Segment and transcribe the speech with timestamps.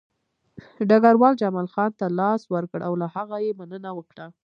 [0.89, 4.25] ډګروال جمال خان ته لاس ورکړ او له هغه یې مننه وکړه